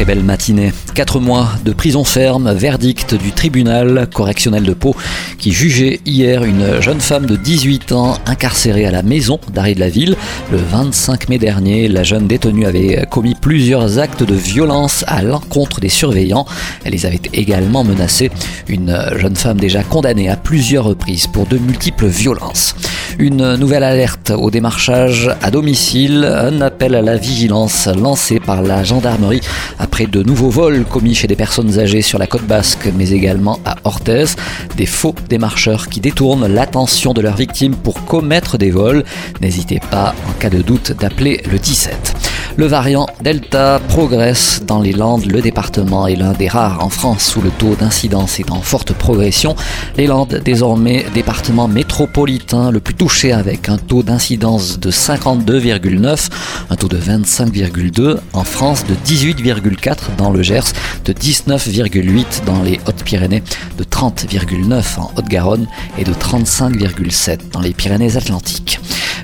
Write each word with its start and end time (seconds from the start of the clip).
Très 0.00 0.06
belle 0.06 0.24
matinée. 0.24 0.72
Quatre 0.94 1.20
mois 1.20 1.50
de 1.62 1.74
prison 1.74 2.04
ferme, 2.04 2.54
verdict 2.54 3.14
du 3.14 3.32
tribunal 3.32 4.08
correctionnel 4.10 4.62
de 4.62 4.72
Pau 4.72 4.96
qui 5.36 5.52
jugeait 5.52 6.00
hier 6.06 6.42
une 6.42 6.80
jeune 6.80 7.02
femme 7.02 7.26
de 7.26 7.36
18 7.36 7.92
ans 7.92 8.16
incarcérée 8.24 8.86
à 8.86 8.90
la 8.90 9.02
maison 9.02 9.38
d'arrêt 9.52 9.74
de 9.74 9.80
la 9.80 9.90
ville. 9.90 10.16
Le 10.50 10.56
25 10.56 11.28
mai 11.28 11.36
dernier, 11.36 11.86
la 11.86 12.02
jeune 12.02 12.26
détenue 12.26 12.64
avait 12.64 13.04
commis 13.10 13.34
plusieurs 13.34 13.98
actes 13.98 14.22
de 14.22 14.34
violence 14.34 15.04
à 15.06 15.20
l'encontre 15.20 15.80
des 15.80 15.90
surveillants. 15.90 16.46
Elle 16.84 16.92
les 16.92 17.04
avait 17.04 17.20
également 17.34 17.84
menacés. 17.84 18.30
Une 18.68 18.98
jeune 19.16 19.36
femme 19.36 19.60
déjà 19.60 19.82
condamnée 19.82 20.30
à 20.30 20.36
plusieurs 20.36 20.84
reprises 20.84 21.26
pour 21.26 21.44
de 21.44 21.58
multiples 21.58 22.06
violences. 22.06 22.74
Une 23.20 23.56
nouvelle 23.56 23.84
alerte 23.84 24.30
au 24.30 24.50
démarchage 24.50 25.30
à 25.42 25.50
domicile, 25.50 26.24
un 26.24 26.62
appel 26.62 26.94
à 26.94 27.02
la 27.02 27.18
vigilance 27.18 27.86
lancé 27.86 28.40
par 28.40 28.62
la 28.62 28.82
gendarmerie 28.82 29.42
après 29.78 30.06
de 30.06 30.22
nouveaux 30.22 30.48
vols 30.48 30.86
commis 30.86 31.14
chez 31.14 31.26
des 31.26 31.36
personnes 31.36 31.78
âgées 31.78 32.00
sur 32.00 32.18
la 32.18 32.26
côte 32.26 32.46
basque, 32.46 32.88
mais 32.96 33.10
également 33.10 33.60
à 33.66 33.76
Orthez. 33.84 34.24
Des 34.78 34.86
faux 34.86 35.14
démarcheurs 35.28 35.88
qui 35.88 36.00
détournent 36.00 36.46
l'attention 36.46 37.12
de 37.12 37.20
leurs 37.20 37.36
victimes 37.36 37.76
pour 37.76 38.06
commettre 38.06 38.56
des 38.56 38.70
vols. 38.70 39.04
N'hésitez 39.42 39.80
pas, 39.90 40.14
en 40.26 40.32
cas 40.38 40.48
de 40.48 40.62
doute, 40.62 40.92
d'appeler 40.98 41.42
le 41.52 41.58
17. 41.58 42.19
Le 42.56 42.66
variant 42.66 43.06
Delta 43.22 43.80
progresse 43.88 44.62
dans 44.66 44.80
les 44.80 44.92
Landes. 44.92 45.26
Le 45.26 45.40
département 45.40 46.06
est 46.06 46.16
l'un 46.16 46.32
des 46.32 46.48
rares 46.48 46.84
en 46.84 46.88
France 46.88 47.34
où 47.36 47.40
le 47.40 47.50
taux 47.50 47.74
d'incidence 47.74 48.38
est 48.38 48.50
en 48.50 48.60
forte 48.60 48.92
progression. 48.92 49.56
Les 49.96 50.06
Landes, 50.06 50.40
désormais 50.44 51.06
département 51.14 51.68
métropolitain 51.68 52.70
le 52.70 52.80
plus 52.80 52.94
touché 52.94 53.32
avec 53.32 53.68
un 53.68 53.78
taux 53.78 54.02
d'incidence 54.02 54.78
de 54.78 54.90
52,9, 54.90 56.28
un 56.70 56.76
taux 56.76 56.88
de 56.88 56.98
25,2 56.98 58.18
en 58.32 58.44
France, 58.44 58.84
de 58.86 58.94
18,4 58.94 60.16
dans 60.18 60.30
le 60.30 60.42
Gers, 60.42 60.72
de 61.04 61.12
19,8 61.12 62.44
dans 62.44 62.62
les 62.62 62.80
Hautes-Pyrénées, 62.86 63.42
de 63.78 63.84
30,9 63.84 64.98
en 65.00 65.10
Haute-Garonne 65.16 65.66
et 65.98 66.04
de 66.04 66.12
35,7 66.12 67.50
dans 67.52 67.60
les 67.60 67.72
Pyrénées-Atlantiques. 67.72 68.69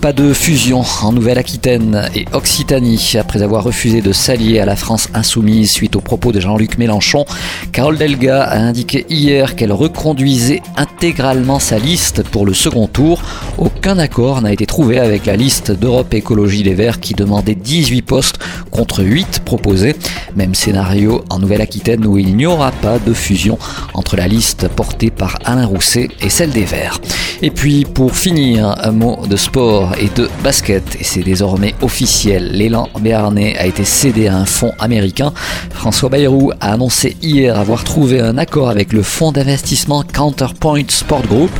Pas 0.00 0.14
de 0.14 0.32
fusion 0.32 0.82
en 1.02 1.12
Nouvelle-Aquitaine 1.12 2.08
et 2.14 2.24
Occitanie 2.32 3.16
après 3.18 3.42
avoir 3.42 3.64
refusé 3.64 4.00
de 4.00 4.12
s'allier 4.12 4.58
à 4.58 4.64
la 4.64 4.74
France 4.74 5.10
insoumise 5.12 5.70
suite 5.70 5.94
aux 5.94 6.00
propos 6.00 6.32
de 6.32 6.40
Jean-Luc 6.40 6.78
Mélenchon. 6.78 7.26
Carole 7.70 7.98
Delga 7.98 8.42
a 8.44 8.58
indiqué 8.60 9.04
hier 9.10 9.56
qu'elle 9.56 9.72
reconduisait 9.72 10.62
intégralement 10.78 11.58
sa 11.58 11.78
liste 11.78 12.22
pour 12.22 12.46
le 12.46 12.54
second 12.54 12.86
tour. 12.86 13.20
Aucun 13.58 13.98
accord 13.98 14.40
n'a 14.40 14.54
été 14.54 14.64
trouvé 14.64 14.98
avec 14.98 15.26
la 15.26 15.36
liste 15.36 15.70
d'Europe 15.70 16.14
Écologie 16.14 16.62
Les 16.62 16.74
Verts 16.74 17.00
qui 17.00 17.12
demandait 17.12 17.54
18 17.54 18.00
postes 18.00 18.38
contre 18.70 19.04
8 19.04 19.40
proposés. 19.44 19.96
Même 20.36 20.54
scénario 20.54 21.24
en 21.30 21.38
Nouvelle-Aquitaine 21.38 22.06
où 22.06 22.18
il 22.18 22.36
n'y 22.36 22.46
aura 22.46 22.72
pas 22.72 22.98
de 22.98 23.12
fusion 23.12 23.58
entre 23.94 24.16
la 24.16 24.28
liste 24.28 24.68
portée 24.68 25.10
par 25.10 25.38
Alain 25.44 25.66
Rousset 25.66 26.08
et 26.20 26.30
celle 26.30 26.50
des 26.50 26.64
Verts. 26.64 27.00
Et 27.42 27.50
puis 27.50 27.84
pour 27.84 28.16
finir, 28.16 28.76
un 28.82 28.92
mot 28.92 29.26
de 29.26 29.36
sport 29.36 29.92
et 29.98 30.08
de 30.14 30.28
basket. 30.42 30.96
Et 31.00 31.04
c'est 31.04 31.22
désormais 31.22 31.74
officiel. 31.80 32.52
L'élan 32.52 32.88
béarnais 33.00 33.56
a 33.56 33.66
été 33.66 33.84
cédé 33.84 34.28
à 34.28 34.36
un 34.36 34.44
fonds 34.44 34.72
américain. 34.78 35.32
François 35.80 36.10
Bayrou 36.10 36.52
a 36.60 36.74
annoncé 36.74 37.16
hier 37.22 37.58
avoir 37.58 37.84
trouvé 37.84 38.20
un 38.20 38.36
accord 38.36 38.68
avec 38.68 38.92
le 38.92 39.02
fonds 39.02 39.32
d'investissement 39.32 40.02
Counterpoint 40.02 40.82
Sport 40.86 41.22
Group. 41.22 41.50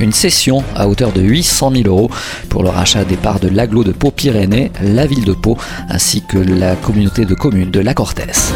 Une 0.00 0.14
cession 0.14 0.64
à 0.74 0.88
hauteur 0.88 1.12
de 1.12 1.20
800 1.20 1.72
000 1.72 1.84
euros 1.86 2.10
pour 2.48 2.62
le 2.62 2.70
rachat 2.70 3.04
des 3.04 3.18
parts 3.18 3.38
de 3.38 3.48
l'aglo 3.48 3.84
de 3.84 3.92
Pau-Pyrénées, 3.92 4.72
la 4.80 5.04
ville 5.04 5.26
de 5.26 5.34
Pau 5.34 5.58
ainsi 5.90 6.22
que 6.26 6.38
la 6.38 6.74
communauté 6.74 7.26
de 7.26 7.34
communes 7.34 7.70
de 7.70 7.80
La 7.80 7.92
Cortès. 7.92 8.54